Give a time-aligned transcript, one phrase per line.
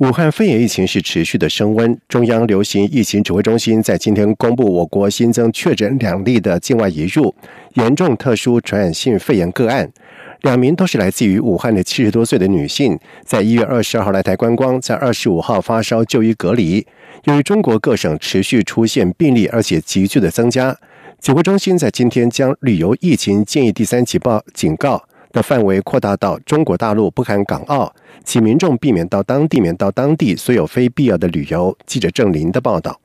[0.00, 1.94] 武汉肺炎疫情是持续的升温。
[2.08, 7.34] 中央流行疫情指挥中心在今天公布，我国新增确诊两例的境外移入
[7.74, 9.92] 严重特殊传染性肺炎个案，
[10.40, 16.86] 两名都是来自于武汉的七十多岁的女性，在一月二十二号来台观光，在二十五号发烧就医隔离。
[17.24, 20.74] 由于中国各省持续出现病例，而且急剧的增加，
[21.20, 25.04] 指挥中心在今天将旅游疫情建议第三级报警告。
[25.32, 27.92] 的范围扩大到中国大陆，不含港澳，
[28.24, 31.76] 请民众避免到当地免到当地所有非必要的旅游。
[31.86, 33.00] 记者郑林的报道。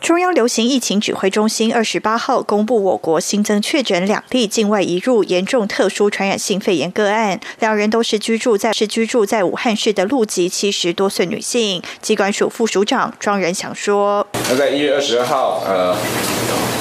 [0.00, 11.80] 中央流行疫情指挥中心二十八号公布，我国新增确诊两例境外移入严重特殊传染性肺炎个案，两人都是居住在是居住在武汉市的陆籍七十多岁女性。
[12.02, 15.96] 机关署副署长庄仁祥说：“那在一月二十二号，呃。”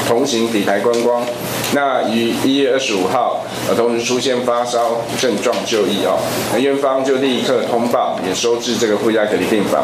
[0.08, 1.26] 同行底台观光，
[1.74, 6.20] 那于一月二十五号，呃，同时出现发烧症状就医哦，
[6.52, 9.84] 那院方就立刻通报，也收治这个负压隔离病房。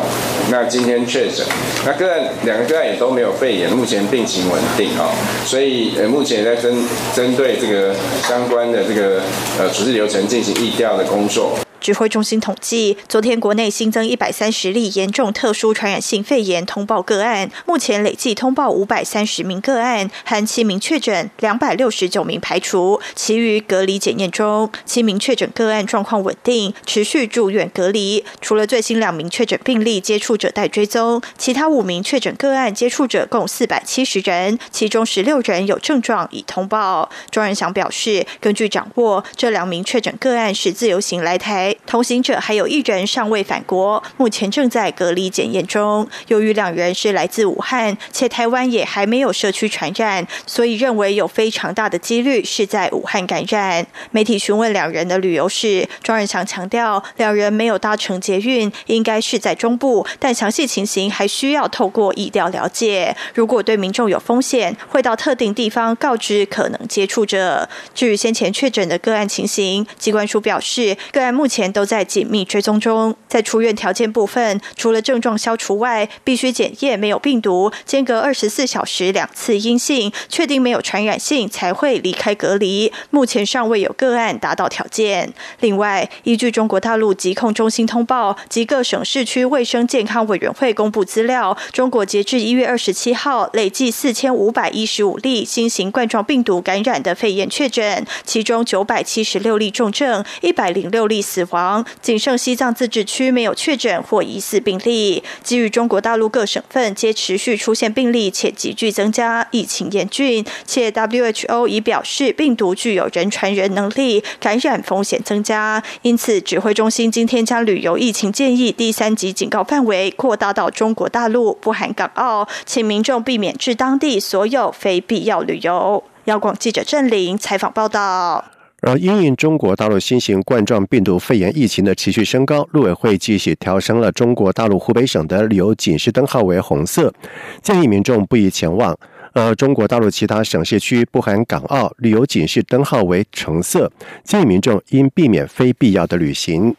[0.51, 1.45] 那今天确诊，
[1.85, 5.09] 那个案两个个案也都没有肺炎，目前病情稳定哦，
[5.45, 6.83] 所以呃目前在针
[7.15, 7.95] 针对这个
[8.27, 9.21] 相关的这个
[9.57, 11.57] 呃处置流程进行疫调的工作。
[11.79, 24.69] 指挥中心统计，昨天国内新增一百三十例严重特殊传染性肺炎通报个案，目前累计通报五百三十名个案，含七名确诊，两百六十九名排除，其余隔离检验中。
[24.85, 28.23] 七名确诊个案状况稳定，持续住院隔离。
[28.41, 37.09] 除了最新两名确诊病例接触者待追踪，其他五名确诊个案接触者共四百七十人，其中十六人有症状已通报。
[37.31, 41.68] 庄仁祥表示，根据掌握，这两名确诊个案是自由行来台。
[41.85, 46.07] 同行者还有一人尚未返国，目前正在隔离检验中。
[46.27, 53.85] 由于两人是来自武汉，且台湾也还没有社区传染，所以认为有非常大的几率是在武汉感染。
[54.11, 63.15] 媒体询问两人的旅游史，庄仁祥强调，两人没有搭乘捷运，应该是在中部，但详细情形还需要透过疫调了解。
[63.33, 67.69] 如果对民众有风险，会到特定地方告知可能接触者。
[67.93, 71.58] 至于先前确诊的个案情形，机关署表示，个案目前。
[71.59, 73.13] 前都在紧密追踪中。
[73.27, 82.91] 在出院条件部分，除了症状消除外，必须检验没有病毒，间隔二十四小时两次阴性，确定没有传染性才会离开隔离。
[83.09, 85.33] 目前尚未有个案达到条件。
[85.59, 101.48] 另外，依据中国大陆疾控中心通报及各省市区卫生健康委员会公布资料，中国截至一月二十七号累计四千五百一十五例新型冠状病毒感染的肺炎确诊，其中九百七十六例重症，一百零六例死。
[101.49, 105.23] 黄仅剩西藏自治区没有确诊或疑似病例。
[105.43, 115.81] 基于中国大陆各省份皆持续出现病例且急剧增加，疫情严峻，且 WHO 已表示病毒具有人传人能力，感染风险增加。
[116.03, 126.03] 因此，指挥中心今天将旅游疫情建议第三级警告范围扩大到中国大陆，不含港澳，请民众避免至当地所有非必要旅游。
[126.25, 128.58] 央广记者郑玲采访报道。
[128.81, 137.13] 而因应中国大陆新型冠状病毒肺炎疫情的持续升高，陆委会继续调升了中国大陆湖北省的旅游警示灯号为红色，
[137.61, 138.93] 建议民众不宜前往；
[139.33, 143.91] 而中国大陆其他省市区（不含港澳）旅游警示灯号为橙色，
[144.23, 146.73] 建议民众应避免非必要的旅行。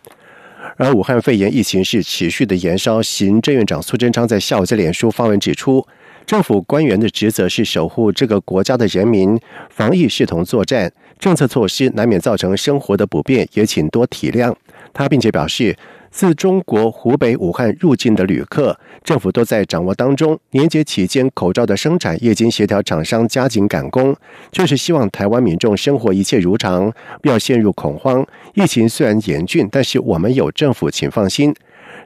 [0.76, 5.86] 而武汉肺炎疫情是持续的延烧，行政院长苏贞昌在下午在脸书发文指出。
[6.26, 14.54] 政府官员的职责是守护这个国家的人民，防疫视同作战，政策措施难免造成生活的不便，也请多体谅。
[14.92, 15.76] 他并且表示，
[16.10, 20.36] 自中国湖北武汉入境的旅客，政府都在掌握当中。
[20.52, 24.16] 年节期间口罩的生产业经协调厂商加紧赶工，
[24.50, 26.90] 就是希望台湾民众生活一切如常，
[27.22, 28.26] 不要陷入恐慌。
[28.54, 31.54] 疫情虽然严峻，但是我们有政府，请放心。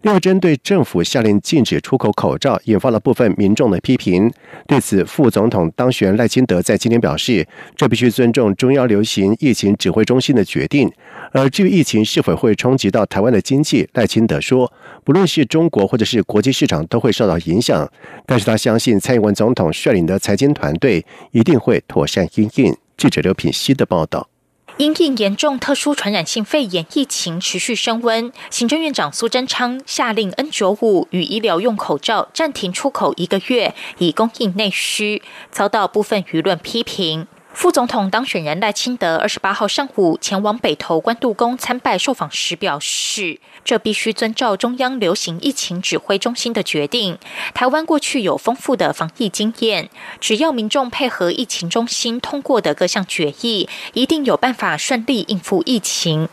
[0.04, 4.30] 又针对政府下令禁止出口口罩，引发了部分民众的批评。
[4.66, 10.90] 对此，副总统当选赖清德在今天表示，这必须尊重中央流行疫情指挥中心的决定。
[11.32, 14.70] 而至于疫情是否会冲击到台湾的经济，赖清德说，
[15.04, 17.90] 不论是中国或者是国际市场都会受到影响。
[18.26, 22.76] 但是他相信蔡英文总统率领的财经团队一定会妥善应应。
[22.98, 24.33] 记者刘品希的报道。
[24.76, 35.22] 因应严重特殊传染性肺炎疫情持续升温，行政院长苏贞昌下令 N 九五与医疗用口罩暂停出口一个月，以供应内需，
[35.52, 37.28] 遭到部分舆论批评。
[37.54, 47.16] 副总统当选人赖清德二十八号上午前往北投关渡宫参拜，受访时表示，这必须遵照中央流行疫情指挥中心的决定。
[47.54, 49.88] 台湾过去有丰富的防疫经验，
[50.20, 56.28] 只要民众配合疫情中心通过的各项决议，一定有办法顺利应付疫情。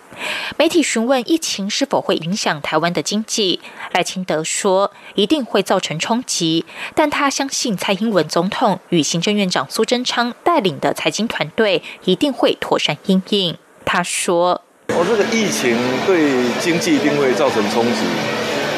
[0.58, 3.62] 媒体询问疫情是否会影响台湾的经济，
[3.94, 6.66] 赖清德说一定会造成冲击，
[6.96, 13.56] 但他相信蔡英文总统与行政院长苏贞昌带领的财经团队一定会妥善应应。
[13.86, 14.62] 他说
[14.96, 15.78] ：“我这个疫情
[16.08, 18.02] 对经济一定会造成冲击，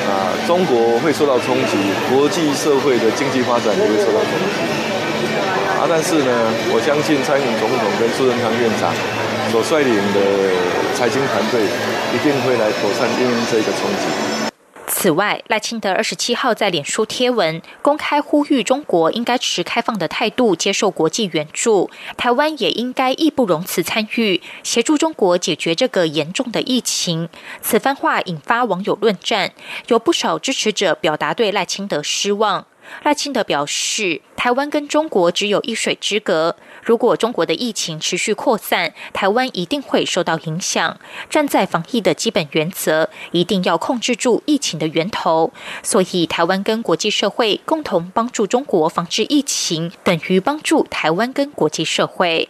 [0.10, 1.78] 啊，中国会受到冲击，
[2.10, 4.60] 国际社会的经济发展也会受到冲击。
[5.78, 6.34] 啊，但是呢，
[6.74, 8.92] 我相信蔡英文总统跟苏贞昌院长。”
[9.52, 10.20] 所率领的
[10.96, 14.33] 财经团队一定会来妥善应对这个冲击。
[15.04, 27.28] 此外，赖清德二十七号在脸书贴文公开呼吁，中国应该持开放的态度接受国际援助，台湾也应该义不容辞参与协助中国解决这个严重的疫情。
[27.62, 29.52] 此番话引发网友论战，
[29.88, 32.66] 有不少支持者表达对赖清德失望。
[33.04, 36.56] 赖清德表示，台湾跟中国只有一水之隔。
[36.84, 41.00] 如果中国的疫情持续扩散，台湾一定会受到影响。
[41.30, 45.52] 站在防疫的基本原则，一定要控制住疫情的源头。
[45.82, 52.50] 所以，台湾跟国际社会共同帮助中国防治疫情，等于帮助台湾跟国际社会。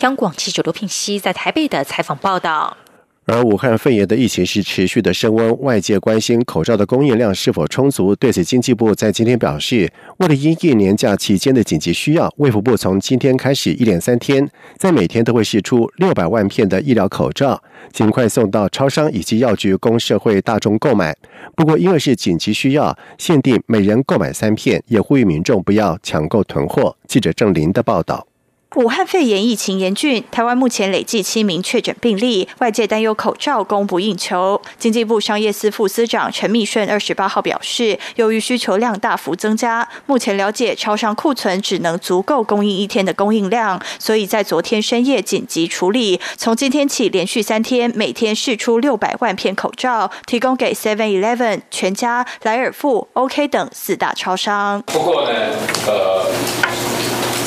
[0.00, 2.76] 央广记者刘聘熙在台北的采访报道。
[3.26, 8.14] 而武汉肺炎的疫情是持续的升温，外界关心口罩的供应量是否充足。
[8.14, 17.62] 对此，经济部在今天表示，为了因应年假期间的紧急需要，卫福部从今天开始一连三天，在每天都会试出六百万片的医疗口罩，
[17.92, 21.16] 尽快送到超商以及药局供社会大众购买。
[21.56, 26.94] 不过，因为是紧急需要，限定每人购买三片，也呼吁民众不要抢购囤货。
[27.08, 28.26] 记者郑林的报道。
[28.74, 34.60] 武汉肺炎疫情严峻，台湾目前累计七名确诊病例，外界担忧口罩供不应求。
[34.76, 54.82] 经济部商业司副司长陈密顺二十八号表示，由于需求量大幅增加，目前了解超商库存只能足够供应一天的供应量，所以在昨天深夜紧急处理，从今天起连续三天每天试出六百万片口罩，提供给 Seven Eleven、全家、莱尔富、OK 等四大超商。
[54.82, 55.30] 不过呢，
[55.86, 56.83] 呃。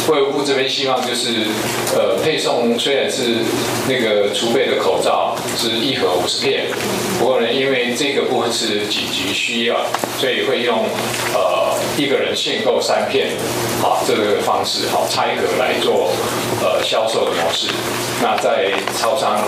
[0.07, 1.47] 卫生部这边希望就是，
[1.93, 3.23] 呃，配送虽然是
[3.89, 6.65] 那个储备的口罩是一盒五十片，
[7.19, 9.75] 不过呢，因为这个部分是紧急需要，
[10.17, 10.85] 所以会用
[11.33, 13.31] 呃一个人限购三片，
[13.81, 16.09] 好这个方式好拆盒来做
[16.61, 17.67] 呃销售的模式。
[18.21, 19.43] 那在超商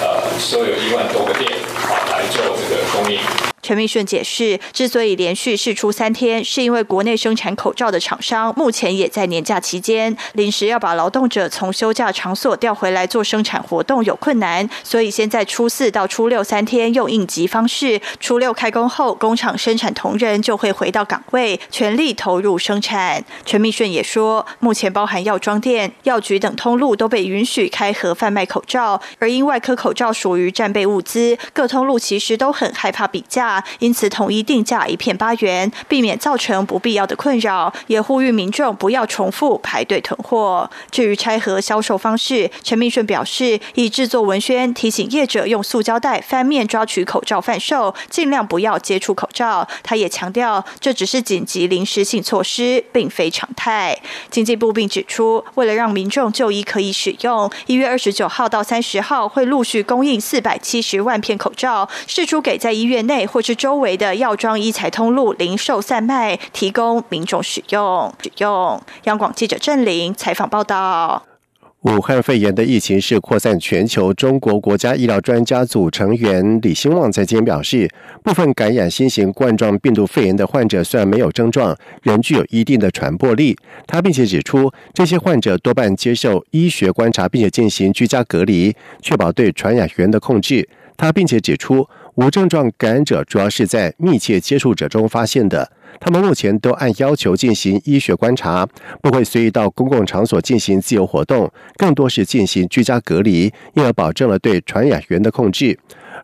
[0.00, 3.18] 呃所有一万多个店好来做这个供应。
[3.64, 23.24] 陈明顺解释，之所以连续试出三天，是因为国内生产口罩的厂商目前也在年假期间，临时要把劳动者从休假场所调回来做生产活动有困难，所以先在初四到初六三天用应急方式，初六开工后，工厂生产同仁就会回到岗位，全力投入生产。
[23.46, 33.53] 陈明顺也说，目前包含药妆店、药局等通路都被允许开盒贩卖口罩，而因外科口罩属于战备物资，各通路其实都很害怕比价。
[33.78, 40.68] 因此，统一定价一片八元，避免造成不必要的困扰，也呼吁民众不要重复排队囤货。
[40.90, 49.66] 至于拆盒销售方式，陈明顺表示，以制作文宣提醒业者用塑胶袋翻面抓取口罩贩售，尽量不要接触口罩。
[49.84, 53.96] 他也强调，这只是紧急临时性措施，并非常态。
[54.30, 63.43] 经济部并指出，为了让民众就医可以使用，一月二十九号到三十号会陆续供应四百七十万片口罩，释出给在医院内或。
[63.44, 68.10] 是周围的药妆、医材通路零售散卖，提供民众使用。
[68.22, 68.80] 使用。
[69.02, 71.22] 央广记者郑玲采访报道。
[71.82, 74.14] 武汉肺炎的疫情是扩散全球。
[74.14, 77.86] 中国国家医疗专家组成员李兴旺在今天表示，
[78.22, 83.54] 部分感染新型冠状病毒肺炎的患者虽然没有症状，仍具有一定的传播力。
[83.86, 90.66] 他并且指出，这些患者多半接受医学观察，并且进行居家隔离，确保对传染源的控制。
[90.96, 91.86] 他并且指出。
[92.16, 95.68] 无症状感染者主要是在密切接触者中发现的，
[95.98, 98.64] 他们目前都按要求进行医学观察，
[99.02, 105.76] 不会随意到公共场所进行自由活动，更多是进行居家隔离，因而保证了对传染源的控制。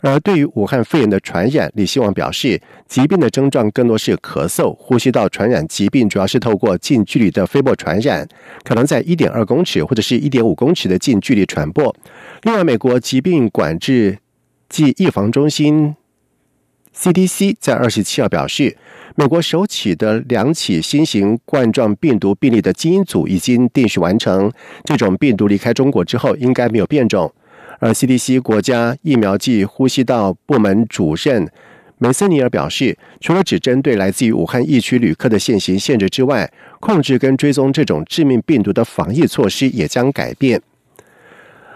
[0.02, 8.26] 而对于武汉肺炎的传染，李希望表示，疾病的症状更多是咳嗽、呼吸道传染疾病，主要是透过近距离的飞沫传染，
[8.62, 11.94] 可能在一点二公尺或者是一点五公尺的近距离传播。
[12.44, 14.18] 另外，美国疾病管制。
[14.70, 15.96] 即预防中心
[16.96, 18.76] CDC 在二十七号表示，
[19.16, 24.50] 美国首起的两起新型冠状病毒病例的基因组已经定序完成，
[24.84, 27.32] 这种病毒离开中国之后应该没有变种。
[27.80, 31.50] 而 CDC 国家疫苗暨呼吸道部门主任
[31.98, 40.62] 梅森尼尔表示，除了只针对来自于武汉疫区旅客的现行限制之外，控制跟追踪这种致命病毒的防疫措施也将改变。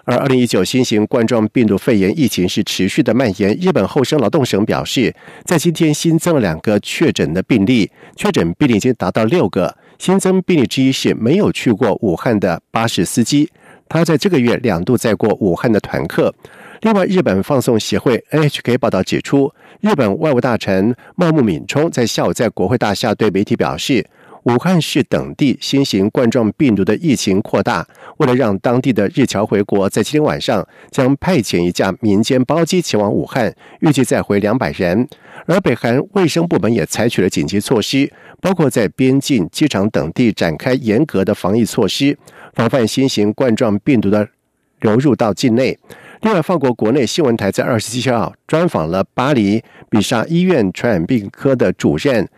[0.04, 3.56] 而二零一九新型冠状病毒肺炎疫情是持续的蔓延。
[3.60, 9.76] 日本厚生劳动省表示，在今天新增了两个确诊的病例，确诊病例已经达到六个。
[9.98, 13.48] 新增病例之一是没有去过武汉的巴士司机，
[13.88, 16.34] 他在这个月两度载过武汉的团客。
[16.82, 24.04] 另外，日本放送协会 NHK 报道指出，日本外务大臣茂木敏充在下午在国会大厦对媒体表示。
[24.44, 27.86] 武汉市等地新型冠状病毒的疫情扩大，
[28.18, 35.08] 为了让当地的日侨回国，在今天晚上将派遣一架民间包机前往武汉，预计载回两百人。
[35.46, 38.10] 而北韩卫生部门也采取了紧急措施，
[38.40, 42.16] 包括在边境、机场等地展开严格的防疫措施，
[42.54, 44.28] 防范新型冠状病毒的
[44.80, 45.78] 流入到境内。
[46.20, 52.28] 另外，法国国内新闻台在二十七号专访了巴黎比萨医院传染病科的主任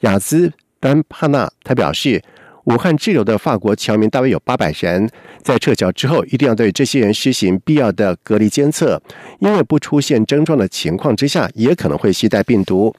[0.00, 0.52] 雅兹。
[0.80, 2.22] 丹帕纳他表示，
[2.64, 5.08] 武汉滞留的法国侨民大约有八百人，
[5.42, 9.00] 在撤侨之后，一定要对这些人实行必要的隔离监测，
[9.40, 12.94] 因为不出现症状的情况之下，也可能会携带病毒。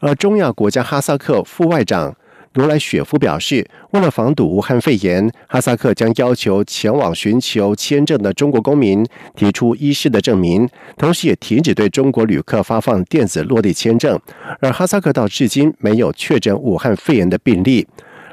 [0.00, 2.14] 而中亚国家哈萨克副外长。
[2.54, 14.18] 罗莱雪夫表示，为了防堵武汉肺炎，哈萨克将要求前往寻求签证的中国公民提出医师的证明，同时也停止对中国旅客发放电子落地签证。
[14.60, 17.86] 而哈萨克到至今没有确诊武汉肺炎的病例。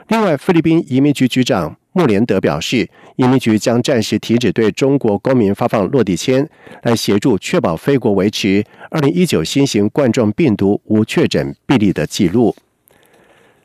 [0.08, 6.50] 另外，菲律宾移民局局长莫连德表示，移民局将暂时停止对中国公民发放落地签，
[6.82, 12.56] 来协助确保菲国维持二零一九新型冠状病毒无确诊病例的记录。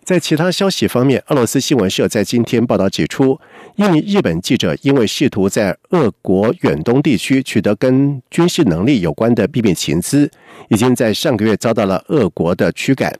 [0.04, 3.38] 在其他消息方面，俄罗斯新闻社在今天报道指出，
[3.76, 10.28] 一名日本记者因为试图在俄国远东地区取得跟军事能力有关的秘密情资，
[10.68, 13.16] 已经在上个月遭到了俄国的驱赶。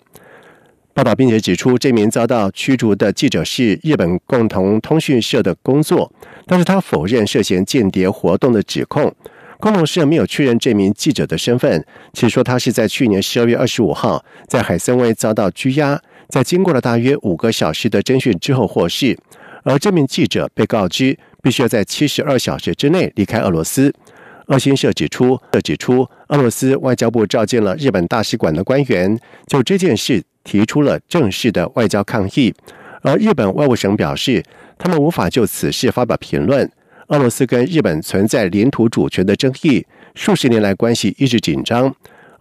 [0.92, 6.12] 报道并且指出，这名遭到驱逐的记者是日本共同通讯社的工作，
[6.46, 9.14] 但是他否认涉嫌间谍活动的指控。
[9.60, 16.02] 共同社没有确认这名记者的身份，且说他是在去年十二月二十五号在海参崴遭到拘押。
[16.32, 19.14] 在经过了大约五个小时的侦讯之后获释，
[19.64, 23.92] 而这名记者被告知必须要在七十二小时之内离开俄罗斯。
[24.46, 29.14] 俄新社指出，指出俄罗斯外交部召见了日本大使馆的官员，
[29.46, 32.54] 就这件事提出了正式的外交抗议。
[33.02, 34.42] 而日本外务省表示，
[34.78, 36.66] 他们无法就此事发表评论。
[37.08, 39.84] 俄罗斯跟日本存在领土主权的争议，
[40.14, 41.94] 数十年来关系一直紧张。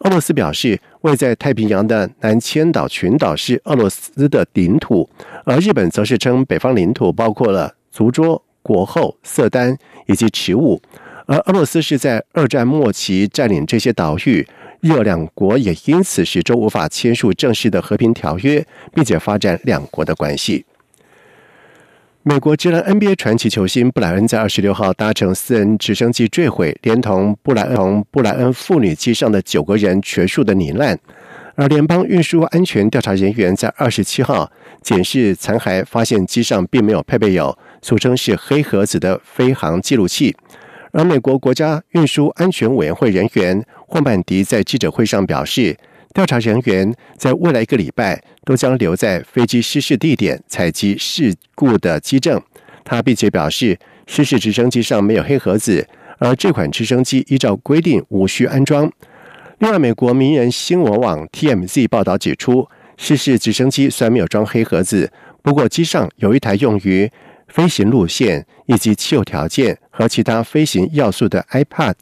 [0.03, 5.07] 俄罗斯表示，位在太平洋的南千岛群岛是俄罗斯的领土，
[5.45, 9.77] 而日本则是称北方领土包括了足桌、国后、色丹
[10.07, 10.81] 以及池务。
[11.27, 14.45] 而俄罗斯是在二战末期占领这些岛屿，
[14.79, 20.65] 日俄两国也因此始终无法签署正式的和平条约，并且发展两国的关系。
[22.23, 30.95] 美国职篮 NBA 传奇球星布莱恩在二十六号搭乘私人直升机坠毁，连同布莱恩同布莱恩父女机上的九个人全数的罹难。
[31.55, 34.51] 而联邦运输安全调查人员在二十七号
[34.83, 40.37] 检视残骸，发现机上并没有配备有俗称是“黑盒子”的飞行记录器。
[40.91, 45.75] 而美国国家运输安全委员会人员霍曼迪在记者会上表示。
[46.13, 52.41] 调查人员在未来一个礼拜都将留在飞机失事地点采集事故的机证。
[52.83, 53.77] 他并且表示，
[54.07, 55.87] 失事直升机上没有黑盒子，
[56.17, 58.91] 而这款直升机依照规定无需安装。
[59.59, 67.09] 另外，美国名人新闻网 TMZ 报道指出，失事直升机虽然没有装黑盒子，不过机上有一台用于
[67.47, 71.93] 飞行路线以及气候条件和其他飞行要素的 iPad。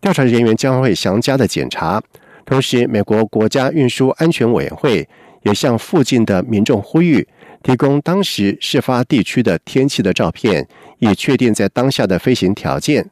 [0.00, 2.02] 调查人员将会详加的检查。
[2.44, 5.08] 同时，美国国家运输安全委员会
[5.42, 7.26] 也向附近的民众呼吁，
[7.62, 10.66] 提供当时事发地区的天气的照片，
[10.98, 13.08] 以确定在当下的飞行条件。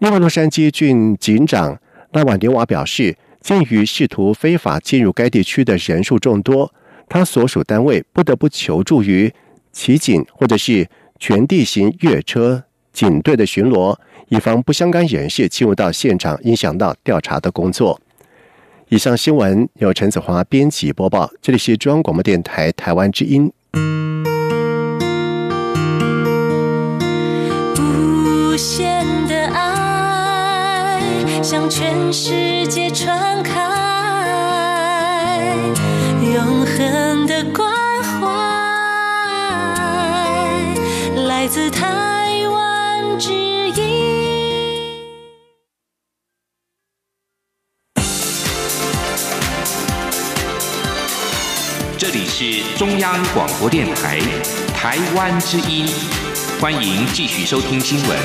[0.00, 1.78] 另外，洛杉矶郡警长
[2.12, 6.74] 拉瓦尼瓦表示，鉴于试图非法进入该地区的人数众多，
[7.08, 9.32] 他所属单位不得不求助于
[9.72, 10.88] 骑警或者是
[11.18, 13.96] 全地形越野车警队的巡逻，
[14.28, 18.00] 以防不相干人士进入到现场，影响到调查的工作。
[18.92, 23.50] 以上新闻由陈子华编辑播报，这里是中央广播电台台湾之音。
[27.78, 31.00] 无限的爱
[31.42, 33.62] 向全世界传开。
[36.34, 37.72] 永恒的关
[38.02, 38.28] 怀，
[41.24, 44.21] 来自台湾之音。
[52.42, 54.18] 是中央广播电台
[54.74, 55.86] 台湾之音，
[56.60, 58.18] 欢迎继续收听新闻。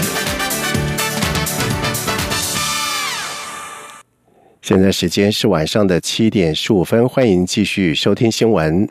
[4.63, 8.89] 现在时间是晚上的七点十五分，欢迎继续收听新闻。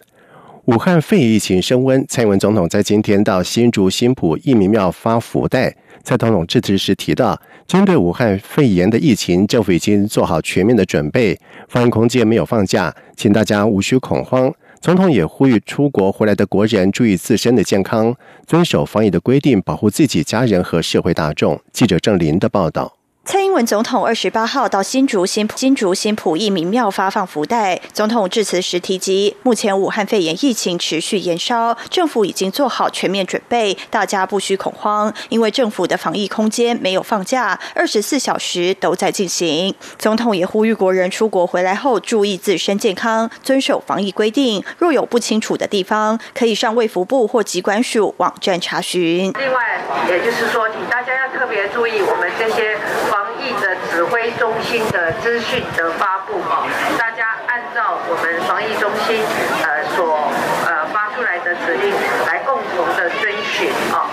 [0.67, 5.75] 武汉肺炎疫情升温，蔡英文总统在今天到新竹新浦义民庙发福袋。
[6.05, 11.37] 蔡总统致辞时提到，针对武汉肺炎的疫情，政府已经做好全面的准备，
[11.69, 14.55] 防疫空间没有放假，请大家无需恐慌。
[14.87, 18.15] 总统也呼吁出国回来的国人注意自身的健康，
[18.47, 21.61] 遵守防疫的规定，保护自己、家人和社会大众。
[21.73, 22.96] 记者郑林的报道。
[23.27, 27.81] 蔡英文总统二十八号到新竹新新竹新浦义民庙发放福袋。
[27.93, 39.75] 总统致辞时提及，目前武汉肺炎疫情持续延烧，政府已经做好全面准备，大家不需恐慌，因为政府的防疫空间没有放假，二十四小时都在进行。
[39.99, 44.63] 总统也呼吁国人出国回来后注意自身健康，遵守防疫规定。
[44.79, 49.33] 若有不清楚的地方，可以上卫福部或疾管署网站查询。
[49.37, 52.79] 另外，也就是说，请大家要特别注意我们这些。
[53.17, 56.69] 防疫的指挥中心的资讯的发布哦，
[56.99, 59.25] 大家按照我们防疫中心
[59.65, 60.29] 呃所
[60.69, 61.95] 呃发出来的指令
[62.29, 64.05] 来共同的遵循哦。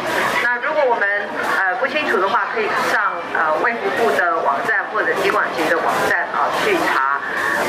[0.41, 1.03] 那如果我们
[1.59, 7.19] 呃不清楚的话，可以上呃卫福部的网站或者疾管局的网站啊去查。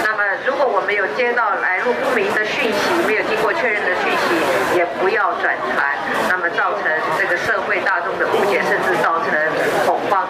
[0.07, 5.99] 那么如果我们有接到来路不明的讯息，没有经过确认的讯息，也不要转传，
[6.31, 6.87] 那么造成
[7.19, 9.35] 这个社会大众的误解，甚至造成。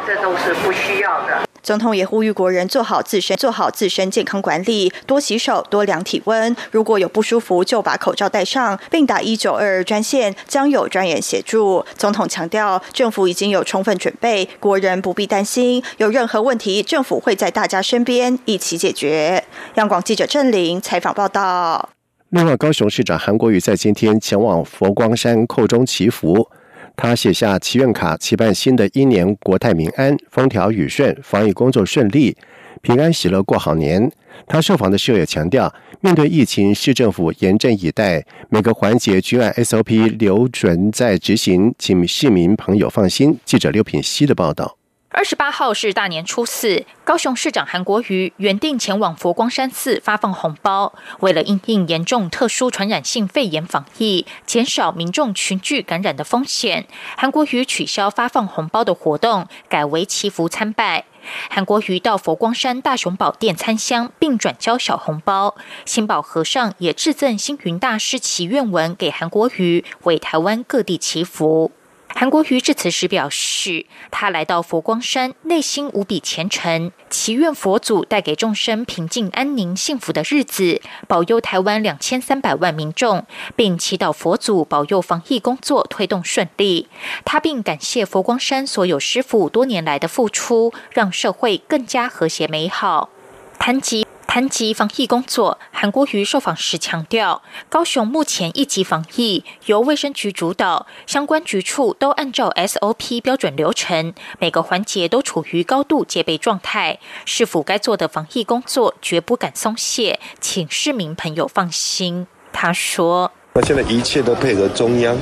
[0.07, 1.54] 这都是不需要的。
[1.65, 6.55] 总统也呼吁国人做好自身做好自身健康管理，多洗手，多量体温。
[6.71, 11.83] 如果有不舒服，就把口罩戴上，并打一九二二专线，将有专员协助。
[11.97, 15.83] 总统强调，政府已经有充分准备，国人不必担心。
[15.97, 19.43] 有任何问题，政府会在大家身边一起解决。
[19.77, 21.89] 央广记者郑玲采访报道。
[22.29, 26.51] 另外，高雄市长韩国瑜在今天前往佛光山叩钟祈福。
[26.97, 32.37] 他写下祈愿卡，期盼新的一年国泰民安、风调雨顺、防疫工作顺利、
[32.83, 34.11] 平安喜乐过好年。
[34.47, 43.39] 他受访的时候也强调，面对疫情，市政府严阵以待，每个环节均按 SOP 留准在执行，请市民朋友放心。
[43.45, 44.77] 记者刘品希的报道。
[45.17, 61.05] 二十八号是大年初四，高雄市长韩国瑜原定前往佛光山寺发放红包，为了应应严重特殊传染性肺炎防疫，减少民众群聚感染的风险，韩国瑜取消发放红包的活动，改为祈福参拜。
[61.49, 65.55] 韩国瑜到佛光山大雄宝殿参香，并转交小红包。
[65.85, 71.71] 新宝和尚也致赠星云大师祈愿文给韩国瑜，为台湾各地祈福。
[72.17, 86.89] 韩国瑜致辞时表示，他来到佛光山，内心无比虔诚，祈愿佛祖带给众生平静安宁、幸福的日子，保佑台湾两千三百万民众，并祈祷佛祖保佑防疫工作推动顺利。
[87.25, 93.11] 他并感谢佛光山所有师傅多年来的付出，让社会更加和谐美好。
[93.59, 94.04] 谈及。
[94.27, 112.27] 谈及防疫工作，韩国瑜受访时强调，高雄目前一级防疫由卫生局主导，相关局处都按照 SOP 标准流程，每个环节都处于高度戒备状态，是否该做的防疫工作绝不敢松懈，请市民朋友放心。
[112.53, 113.31] 他说。
[113.57, 115.17] 那现在一切都配合中央，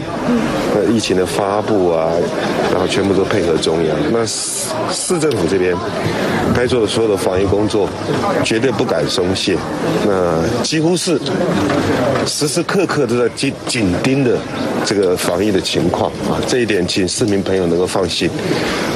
[0.74, 2.08] 呃，疫情的发布啊，
[2.70, 3.94] 然后全部都配合中央。
[4.10, 5.76] 那市市政府这边
[6.54, 7.86] 该做的所有的防疫工作，
[8.42, 9.54] 绝对不敢松懈。
[10.06, 11.20] 那几乎是
[12.26, 14.38] 时时刻刻都在紧紧盯着
[14.86, 18.30] 这个防疫的情况啊，这一点请市民朋友能够放心。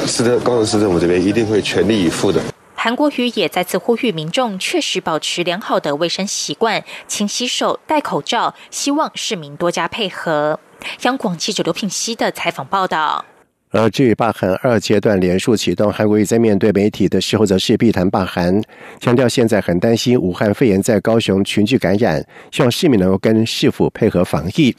[0.07, 2.41] 市的高雄市政府这边一定会全力以赴的。
[2.79, 10.59] 韩国瑜也再次呼吁民众确实保持良好的卫生习惯，勤洗手、戴口罩，希望市民多加配合。
[11.01, 13.25] 央广记者刘品熙的采访报道。
[13.71, 18.61] 而至于罢韩二阶段连数启动，韩国瑜在面对媒体的时候则是避谈罢韩，
[18.99, 24.73] 强调现在很担心武汉肺炎在高雄群聚感染，希望市民能够跟市府配合防疫。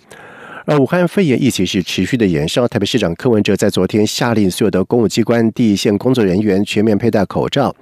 [0.69, 7.75] 而武汉肺炎疫情是持续的延烧，台北市长柯文哲在昨天下令所有的公务机关第一线工作人员全面佩戴口罩。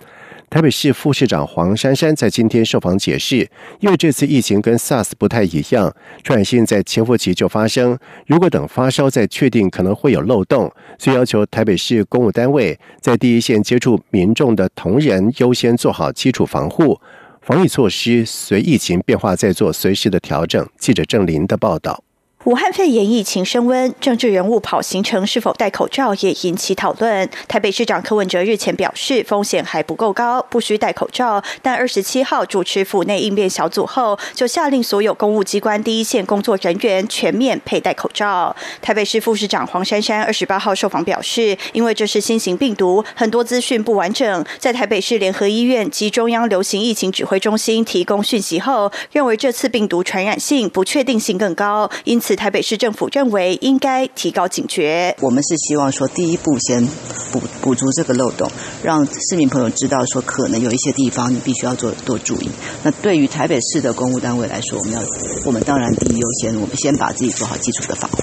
[0.49, 3.39] 台北市副市长黄珊珊在今天受访解释，
[3.81, 17.01] 因为这次疫情跟 SARS 不太一样，传染性在潜伏期就发生，如果等发烧再确定，可能会有漏洞，所以要求台北市公务单位在第一线接触民众的同仁优先做好基础防护，
[17.43, 20.65] 防疫措施随疫情变化再做随时的调整。
[20.79, 22.06] 记者郑林的报道。
[22.47, 27.29] 武汉肺炎疫情升温，政治人物跑行程是否戴口罩也引起讨论。
[27.49, 31.43] 台北市长柯文哲日前表示，风险还不够高，不需戴口罩。
[31.61, 38.55] 但二十七号主持府内应变小组后，就下令所有公务机关第一线工作人员全面佩戴口罩。
[38.81, 52.36] 台北市副市长黄珊珊二十八号受访表示，因为这是新型病毒，很多资讯不完整，在台北市联合医院及中央流行疫情指挥中心提供讯息后，认为这次病毒传染性不确定性更高，因此。
[52.37, 55.17] 台北市政府认为应该提高警觉。
[55.21, 56.87] 我们是希望说，第一步先
[57.33, 58.49] 补补足这个漏洞，
[58.83, 62.49] 让市民朋友知道说，可能有一些地方你必须要做多注意。
[62.83, 65.01] 那对于台北市的公务单位来说，我们要
[65.45, 68.19] 我们当然第一优先，我们先把自己做好基础的防护。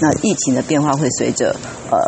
[0.00, 1.54] 那疫情的变化会随着
[1.90, 1.98] 呃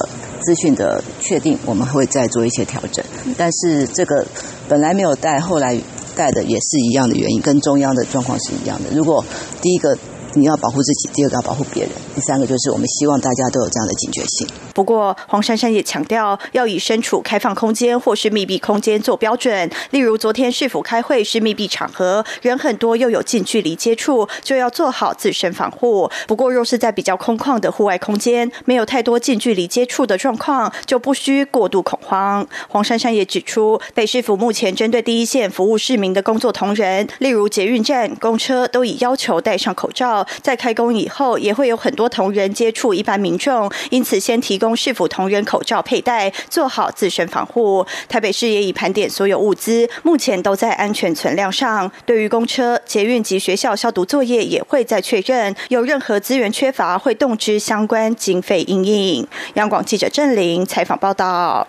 [0.41, 3.05] 资讯的确定，我们会再做一些调整。
[3.37, 4.25] 但是这个
[4.69, 5.79] 本来没有带，后来
[6.15, 8.91] 带的也是一样的原因，跟中央的状况是一样的。
[8.95, 9.25] 如果
[9.61, 9.99] 第一个。
[10.35, 14.70] 你要保护自己，第二个要保护别人，第三个就是我们希望大家都有这样的警觉性。
[14.75, 19.71] 不过，黄珊珊也强调，要以身处开放空间或是密闭空间做标准。
[19.91, 26.11] 例如，昨天是否开会是密闭场合，人很多又有近距离接触，就要做好自身防护。
[26.27, 32.47] 不过，若是在比较空旷的户外空间，没有太多近距离接触的状况，就不需过度恐慌。
[32.69, 40.27] 黄珊珊也指出，北市府目前针对第一线服务市民的工作同仁，例如捷运站、公车，都已要求戴上口罩。
[40.43, 47.85] 在开工以后，也会有很多同仁接触一般民众，因此先提供市府同仁口罩佩戴，做好自身防护。
[48.09, 51.91] 台北市也已盘点所有物资，目前都在安全存量上。
[52.07, 55.57] 对于公车、捷运及学校消毒作业，也会再确认。
[55.71, 59.27] 有任何资源缺乏，会动之相关经费应应。
[59.55, 61.67] 央广记者郑玲采访报道。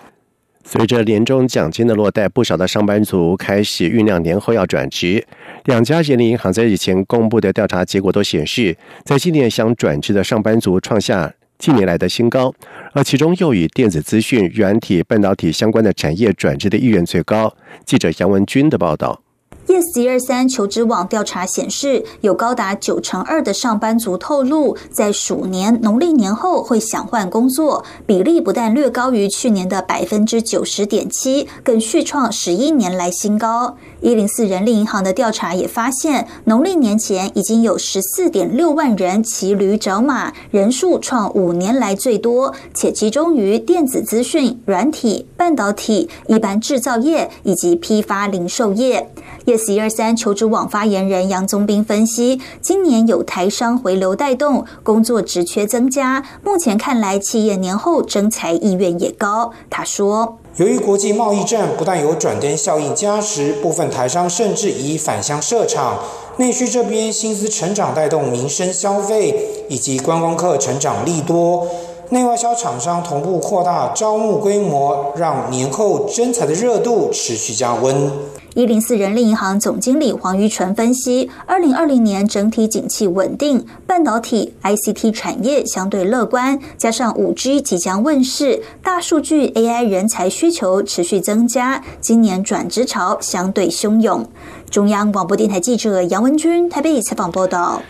[0.64, 5.26] 随着年终奖金的落袋，不少的上班族开始酝酿年后要转职。
[5.64, 12.52] 两家人力银行在日前公布的调查结果都显示，在今年想转职的上班族创下近年来的新高，
[12.92, 17.54] 而其中又与电子资讯、软体、半导体相关的产业转制的意愿最高。
[17.86, 19.21] 记者杨文军的报道。
[19.68, 33.76] Yes 一二三求职网调查显示，有高达九成二的上班族透露，在鼠年农历年后会想换工作，比例不但略高于去年的百分之九十点七，更续创十一年来新高。
[34.00, 49.08] 一零四人力银行的调查也发现，农历年前已经有十四点六万人骑驴找马，人数创五年来最多，且集中于电子资讯、软体、半导体、一般制造业以及批发零售业。
[49.52, 59.52] Yes 一二三求职网发言人杨宗斌分析，今年有台商回流带动，工作职缺增加，目前看来企业年后征才意愿也高。
[59.68, 60.38] 他说。
[60.56, 65.98] 由于国际贸易战不但有转灯效应加持，部分台商甚至已返乡设厂。
[66.36, 71.66] 内需这边薪资成长带动民生消费以及观光客成长利多，
[72.12, 78.12] 内外销厂商同步扩大招募规模，让年后征才的热度持续加温。
[78.54, 94.26] 一零四人力银行总经理黄玉纯分析，二零二零年整体景气稳定，半导体、ICT 产业相对乐观，加上五 G 即将问世，大数据 AI 人才需求持续增加，今年转职潮相对汹涌。
[94.68, 97.80] 中央广播电台记者杨文君台北采访报道。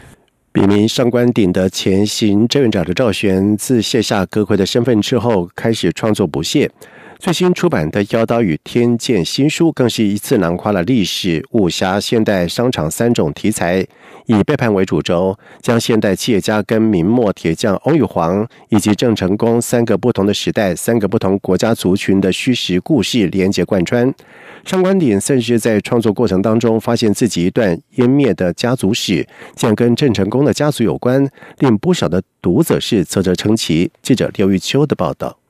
[0.52, 6.70] 笔名上官鼎的前行政院长的赵璇，自卸下阁魁的身份之后，开始创作不懈。
[7.18, 13.86] 最新出版的《妖刀与天剑》新书，更是一次囊括了历史、武侠、现代、商场三种题材，
[14.26, 24.12] 以背叛为主轴，将现代企业家跟明末铁匠欧玉皇以及郑成功三个不同的时代、三个不同国家族群的虚实故事连接贯穿。
[24.64, 33.90] 上官鼎甚至在创作过程当中，发现自己一段湮灭的家族史，竟然跟郑成功的家族有关，令不少的读者是啧啧称奇。
[34.02, 35.41] 记者刘玉秋的报道。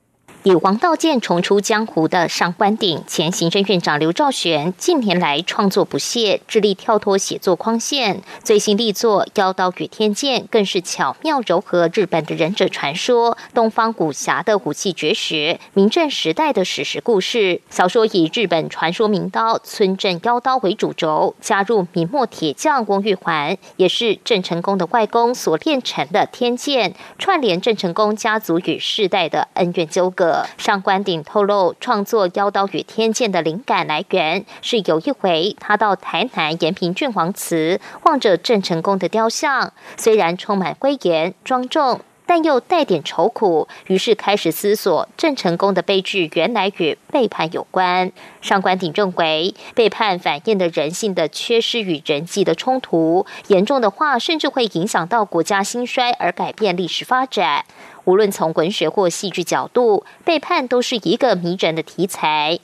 [0.45, 8.21] 以王道剑重出江湖的上官鼎，前行政院长刘兆玄近年来创作不懈，致力跳脱写作框线。
[8.43, 17.61] 最新力作《妖刀与天剑》更是巧妙糅合日本的忍者传说、东方武侠的武器绝学、明正时代的史实故事。
[17.71, 30.32] 小说以日本传说名刀村镇妖刀为主轴，加入明末铁匠翁玉环，也是郑成功的外公所炼成的天剑，串联郑成功家族与世代的恩怨纠葛。
[30.59, 42.01] 上官鼎透露，创作《妖刀与天剑》的灵感来源是有一回他到台南延平郡王祠，望着郑成功的雕像，虽然充满威严庄重。
[42.25, 48.11] 但又带点愁苦，于是开始思索郑成功的悲剧原来与背叛有关。
[48.41, 57.67] 上官鼎认为，背叛反映的人性的缺失与人际的冲突，严重的话甚至会影响到国家兴衰而改变历史发展。
[58.05, 62.59] 无论从文学或戏剧角度，背叛都是一个迷人的题材。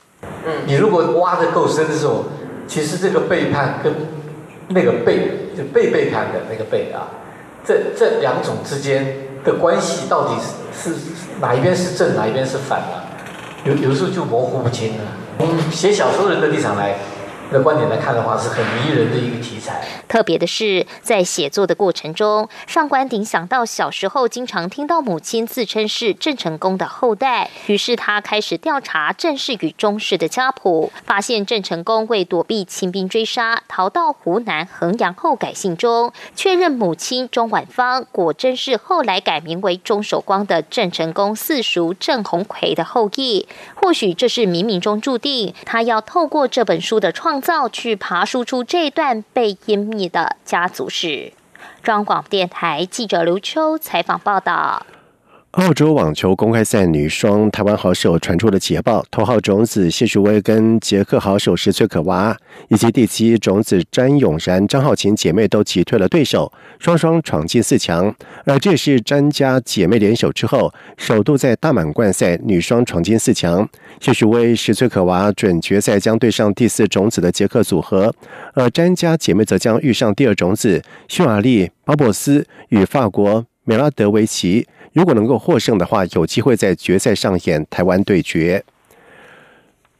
[0.45, 2.25] 嗯，你如果挖的够深的时候，
[2.67, 3.93] 其实这个背叛跟
[4.69, 7.07] 那个背就被背叛的那个背啊，
[7.65, 10.35] 这这两种之间的关系到底
[10.73, 10.99] 是是
[11.39, 13.03] 哪一边是正，哪一边是反啊？
[13.65, 15.03] 有有时候就模糊不清了。
[15.37, 16.95] 从写小说人的立场来。
[17.51, 19.81] 的观点来看的话，是很迷人的一个题材。
[20.07, 43.47] 特别的是，在写作的过程中，上官鼎想到小时候经常听到母亲自称是郑成功的后代，于是他开始调查郑氏与钟氏的家谱，发现郑成功为躲避清兵追杀，逃到湖南衡阳后改姓钟，确认母亲钟婉芳果真是后来改名为钟守光的郑成功四叔郑鸿逵的后裔。
[43.75, 47.38] 或许这是冥冥中注定，他要透过这本书的创。
[47.41, 51.33] 造去爬输出这段被湮灭的家族史。
[51.81, 54.85] 中央广播电台记者刘秋采访报道。
[55.53, 68.13] 澳洲网球公开赛女双台湾好手传出了捷报，头号种子谢淑薇跟捷克好手石崔可娃，以及第七种子詹永然、张浩晴姐妹都击退了对手，双双闯进四强。
[68.45, 73.67] 而这也是詹家姐妹联手之后，首度在大满贯赛女双闯进四强。
[73.99, 78.13] 谢淑薇、石崔可娃准决赛将对上第四种子的捷克组合，
[78.53, 84.67] 而詹家姐妹则将遇上第二种子匈牙利巴博斯与法国美拉德维奇。
[84.93, 88.63] 如果能够获胜的话，有机会在决赛上演台湾对决。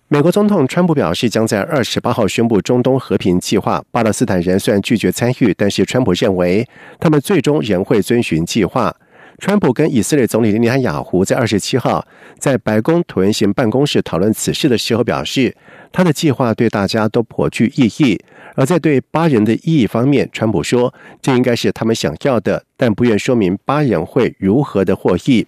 [0.08, 3.84] 美国总统川普表示，将在二十八号宣布中东和平计划。
[3.92, 6.68] 巴勒斯坦人虽然拒绝参与，但是川普认为
[7.00, 8.96] 他们最终仍会遵循计划。
[9.40, 12.06] 川普跟以色列总理内塔尼亚胡在二十七号
[12.38, 15.56] 在白宫椭圆形办公室讨论此事的时候表示，
[15.94, 18.20] 他的计划对大家都颇具意义。
[18.56, 25.48] 而在对巴人的意义方面，川普说，这应该是他们想要的，但不愿说明巴人会如何的获益。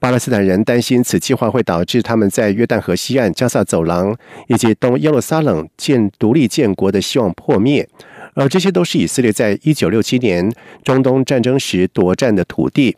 [0.00, 7.86] 巴勒斯坦人担心此计划会导致他们在约旦河西岸加萨走廊以及东耶路撒冷建独立建国的希望破灭，
[8.34, 10.50] 而这些都是以色列在一九六七年
[10.82, 12.96] 中东战争时夺占的土地。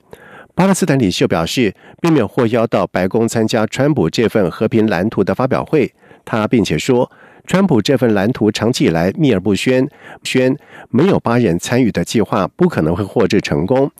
[0.54, 5.92] 巴勒斯坦领袖表示，并没有获邀到白宫参加川普这份和平蓝图的发表会。
[6.24, 7.10] 他并且说。
[7.46, 9.88] 川普这份蓝图长期以来秘而不宣，
[10.22, 10.56] 宣
[10.90, 13.90] 没有巴人参与的计划不可能会获致成功。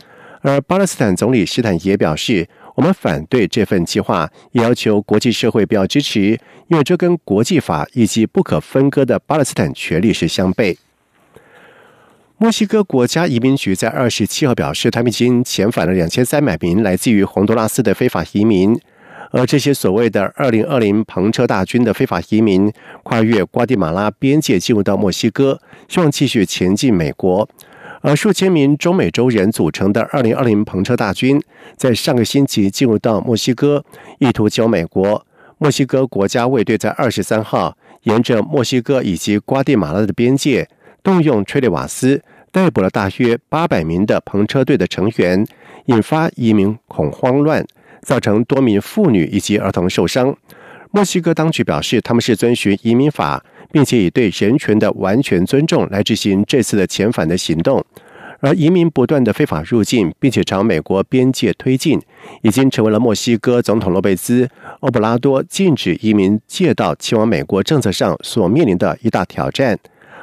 [0.42, 10.76] 而巴勒斯坦总理施坦也表示，我们反对这份计划，也要求国际社会不要支持，因为这跟国际法以及不可分割的巴勒斯坦权利是相悖。
[12.42, 18.80] 墨西哥国家移民局在二十七号表示，他们已经遣返了两千三百名来自于洪都拉斯的非法移民。
[19.30, 22.72] 而这些所谓的“二零二零篷车大军”的非法移民，
[23.02, 27.46] 跨越瓜地马拉边界进入到墨西哥，希望继续前进美国。
[28.00, 31.38] 而数千名中美洲人组成的“二零二零篷车大军”
[31.76, 33.84] 在上个星期进入到墨西哥，
[34.18, 35.26] 意图救美国。
[35.58, 40.66] 墨西哥国家卫队在二十三号沿着墨西哥以及瓜地马拉的边界，
[41.02, 45.46] 动用催泪瓦斯逮捕了大约八百名的篷车队的成员，
[45.86, 47.64] 引发移民恐慌乱。
[48.02, 50.34] 造成多名妇女以及儿童受伤。
[50.90, 57.84] 墨西哥当局表示，他们是遵循移民法，并且以对人权的完全尊重来执行这次的遣返的行动。
[58.40, 62.00] 而移民不断的非法入境，并且朝美国边界推进，
[62.40, 64.46] 已经成为了墨西哥总统洛贝兹·
[64.80, 69.78] 欧布拉多禁止移民借道前往美国政策上所面临的一大挑战。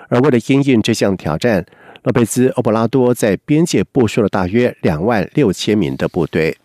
[0.09, 1.65] 而为了应应这项挑战，
[2.03, 6.57] 洛佩兹·欧布拉多在边界部署了大约两万六千名的部队。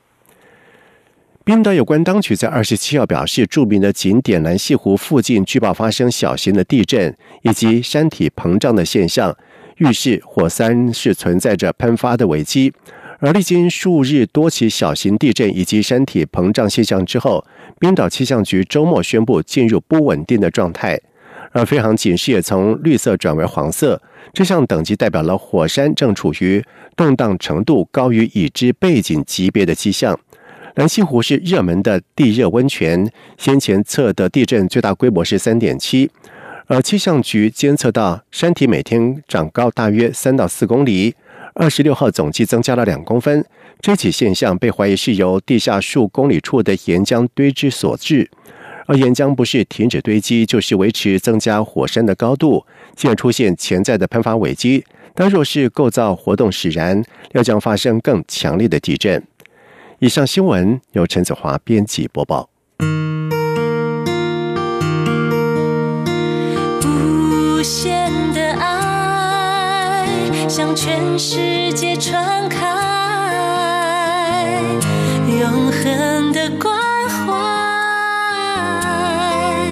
[1.45, 9.37] 冰岛有关当局在二十七号表示，著名的景点蓝溪湖附近据报发生小型的地震以及山体膨胀的现象，
[9.79, 12.73] 预示火山是存在着喷发的危机。
[13.19, 17.45] 而历经数日多起小型地震以及山体膨胀现象之后，
[17.81, 21.01] 冰岛气象局周末宣布进入不稳定的状态，
[21.53, 24.01] 而飞行警示也从绿色转为黄色。
[24.33, 26.65] 这项等级代表了火山正处于
[26.97, 30.19] 动荡程度高于已知背景级别的迹象。
[30.77, 36.11] 蓝溪湖是热门的地热温泉，先前测的地震最大规模是三点七，
[36.67, 41.15] 而气象局监测到山体每天长高大约三到四公里，
[41.53, 43.45] 二十六号总计增加了两公分。
[43.83, 48.31] 这起现象被怀疑是由地下数公里处的岩浆堆积所致，
[48.87, 52.65] 而岩浆不是停止堆积就是维持增加火山的高度
[52.97, 54.85] 既然出现潜在的喷发危机。
[55.15, 59.23] 但若是构造活动使然要将发生更强烈的地震。
[59.99, 62.49] 以上新闻由陈子华编辑播报。
[66.85, 70.07] 无限的爱
[70.49, 72.67] 向全世界传开
[75.29, 76.82] 永恒的光